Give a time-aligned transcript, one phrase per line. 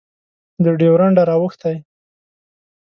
[0.63, 1.75] له ډیورنډه رااوښتی